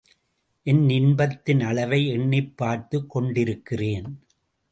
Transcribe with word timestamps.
என் 0.63 0.89
இன்பத்தின் 0.89 1.61
அளவை 1.61 2.07
எண்ணிப் 2.07 2.57
பார்த்துக் 2.57 3.09
கொண்டிருக்கிறேன். 3.09 4.09